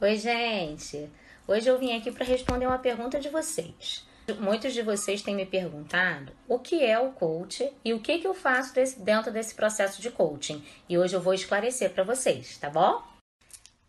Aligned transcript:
Oi, 0.00 0.14
gente! 0.14 1.10
Hoje 1.44 1.68
eu 1.68 1.76
vim 1.76 1.96
aqui 1.96 2.12
para 2.12 2.24
responder 2.24 2.66
uma 2.66 2.78
pergunta 2.78 3.18
de 3.18 3.28
vocês. 3.30 4.06
Muitos 4.38 4.72
de 4.72 4.80
vocês 4.80 5.22
têm 5.22 5.34
me 5.34 5.44
perguntado 5.44 6.32
o 6.46 6.60
que 6.60 6.84
é 6.84 6.96
o 7.00 7.10
coach 7.10 7.68
e 7.84 7.92
o 7.92 7.98
que, 7.98 8.20
que 8.20 8.26
eu 8.28 8.32
faço 8.32 8.72
desse, 8.72 9.00
dentro 9.00 9.32
desse 9.32 9.56
processo 9.56 10.00
de 10.00 10.08
coaching. 10.12 10.64
E 10.88 10.96
hoje 10.96 11.16
eu 11.16 11.20
vou 11.20 11.34
esclarecer 11.34 11.90
para 11.90 12.04
vocês, 12.04 12.56
tá 12.58 12.70
bom? 12.70 13.02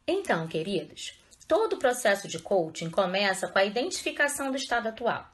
Então, 0.08 0.48
queridos, 0.48 1.14
todo 1.48 1.74
o 1.74 1.80
processo 1.80 2.28
de 2.28 2.40
coaching 2.40 2.90
começa 2.90 3.48
com 3.48 3.60
a 3.60 3.66
identificação 3.66 4.50
do 4.50 4.58
estado 4.58 4.88
atual. 4.88 5.30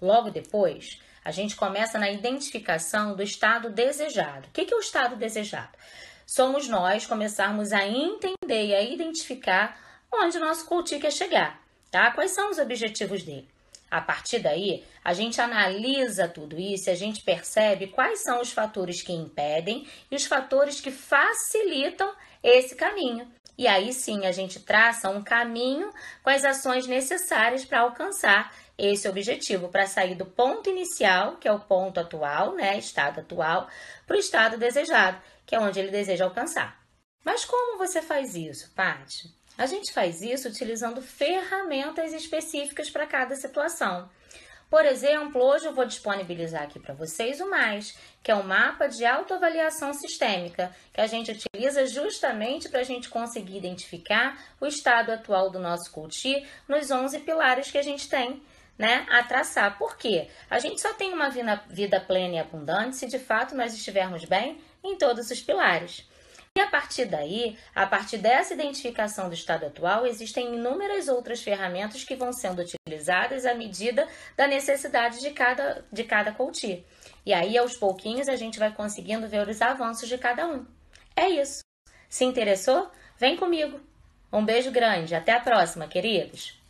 Logo 0.00 0.30
depois, 0.30 1.00
a 1.24 1.30
gente 1.30 1.54
começa 1.54 1.96
na 1.96 2.10
identificação 2.10 3.14
do 3.14 3.22
estado 3.22 3.70
desejado. 3.70 4.48
O 4.48 4.50
que 4.50 4.62
é 4.62 4.76
o 4.76 4.80
estado 4.80 5.14
desejado? 5.14 5.78
Somos 6.26 6.66
nós 6.66 7.06
começarmos 7.06 7.72
a 7.72 7.86
entender 7.86 8.66
e 8.66 8.74
a 8.74 8.82
identificar 8.82 9.91
onde 10.12 10.36
o 10.36 10.40
nosso 10.40 10.66
coach 10.66 10.98
quer 10.98 11.12
chegar, 11.12 11.60
tá? 11.90 12.10
Quais 12.10 12.32
são 12.32 12.50
os 12.50 12.58
objetivos 12.58 13.22
dele? 13.22 13.48
A 13.90 14.00
partir 14.00 14.38
daí, 14.38 14.82
a 15.04 15.12
gente 15.12 15.38
analisa 15.38 16.26
tudo 16.26 16.58
isso 16.58 16.88
a 16.88 16.94
gente 16.94 17.22
percebe 17.22 17.88
quais 17.88 18.22
são 18.22 18.40
os 18.40 18.50
fatores 18.50 19.02
que 19.02 19.12
impedem 19.12 19.86
e 20.10 20.16
os 20.16 20.24
fatores 20.24 20.80
que 20.80 20.90
facilitam 20.90 22.10
esse 22.42 22.74
caminho. 22.74 23.30
E 23.58 23.66
aí 23.66 23.92
sim 23.92 24.24
a 24.24 24.32
gente 24.32 24.60
traça 24.60 25.10
um 25.10 25.22
caminho 25.22 25.90
com 26.22 26.30
as 26.30 26.42
ações 26.42 26.86
necessárias 26.86 27.66
para 27.66 27.80
alcançar 27.80 28.50
esse 28.78 29.06
objetivo, 29.06 29.68
para 29.68 29.86
sair 29.86 30.14
do 30.14 30.24
ponto 30.24 30.70
inicial, 30.70 31.36
que 31.36 31.46
é 31.46 31.52
o 31.52 31.60
ponto 31.60 32.00
atual, 32.00 32.54
né, 32.54 32.78
estado 32.78 33.20
atual, 33.20 33.68
para 34.06 34.16
o 34.16 34.20
estado 34.20 34.56
desejado, 34.56 35.20
que 35.44 35.54
é 35.54 35.60
onde 35.60 35.78
ele 35.78 35.90
deseja 35.90 36.24
alcançar. 36.24 36.81
Mas 37.24 37.44
como 37.44 37.78
você 37.78 38.02
faz 38.02 38.34
isso, 38.34 38.70
Paty? 38.74 39.32
A 39.56 39.66
gente 39.66 39.92
faz 39.92 40.22
isso 40.22 40.48
utilizando 40.48 41.02
ferramentas 41.02 42.12
específicas 42.12 42.90
para 42.90 43.06
cada 43.06 43.36
situação. 43.36 44.10
Por 44.72 44.86
exemplo, 44.86 45.42
hoje 45.42 45.66
eu 45.66 45.74
vou 45.74 45.84
disponibilizar 45.84 46.62
aqui 46.62 46.80
para 46.80 46.94
vocês 46.94 47.42
o 47.42 47.50
MAIS, 47.50 47.94
que 48.22 48.30
é 48.30 48.34
um 48.34 48.42
mapa 48.42 48.86
de 48.88 49.04
autoavaliação 49.04 49.92
sistêmica, 49.92 50.74
que 50.94 51.00
a 51.02 51.06
gente 51.06 51.30
utiliza 51.30 51.86
justamente 51.86 52.70
para 52.70 52.80
a 52.80 52.82
gente 52.82 53.10
conseguir 53.10 53.58
identificar 53.58 54.42
o 54.58 54.66
estado 54.66 55.12
atual 55.12 55.50
do 55.50 55.58
nosso 55.58 55.92
culti 55.92 56.46
nos 56.66 56.90
11 56.90 57.18
pilares 57.18 57.70
que 57.70 57.76
a 57.76 57.82
gente 57.82 58.08
tem 58.08 58.42
né, 58.78 59.06
a 59.10 59.22
traçar. 59.22 59.76
Por 59.76 59.98
quê? 59.98 60.28
A 60.48 60.58
gente 60.58 60.80
só 60.80 60.94
tem 60.94 61.12
uma 61.12 61.28
vida 61.28 62.00
plena 62.00 62.36
e 62.36 62.38
abundante 62.38 62.96
se 62.96 63.06
de 63.06 63.18
fato 63.18 63.54
nós 63.54 63.74
estivermos 63.74 64.24
bem 64.24 64.58
em 64.82 64.96
todos 64.96 65.30
os 65.30 65.42
pilares. 65.42 66.10
E 66.56 66.60
a 66.60 66.66
partir 66.66 67.06
daí, 67.06 67.56
a 67.74 67.86
partir 67.86 68.18
dessa 68.18 68.52
identificação 68.52 69.28
do 69.28 69.34
estado 69.34 69.64
atual, 69.64 70.06
existem 70.06 70.54
inúmeras 70.54 71.08
outras 71.08 71.42
ferramentas 71.42 72.04
que 72.04 72.14
vão 72.14 72.32
sendo 72.32 72.62
utilizadas 72.62 73.46
à 73.46 73.54
medida 73.54 74.06
da 74.36 74.46
necessidade 74.46 75.20
de 75.20 75.30
cada, 75.30 75.84
de 75.90 76.04
cada 76.04 76.32
coach. 76.32 76.84
E 77.24 77.32
aí, 77.32 77.56
aos 77.56 77.76
pouquinhos, 77.76 78.28
a 78.28 78.36
gente 78.36 78.58
vai 78.58 78.72
conseguindo 78.72 79.28
ver 79.28 79.48
os 79.48 79.62
avanços 79.62 80.08
de 80.08 80.18
cada 80.18 80.46
um. 80.46 80.66
É 81.16 81.28
isso. 81.28 81.60
Se 82.08 82.24
interessou? 82.24 82.90
Vem 83.16 83.36
comigo. 83.36 83.80
Um 84.30 84.44
beijo 84.44 84.70
grande. 84.70 85.14
Até 85.14 85.32
a 85.32 85.40
próxima, 85.40 85.88
queridos. 85.88 86.61